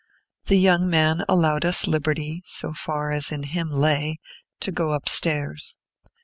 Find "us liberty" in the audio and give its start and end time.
1.63-2.41